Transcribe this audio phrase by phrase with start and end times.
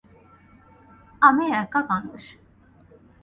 [1.21, 2.23] আমি একা মানুষ।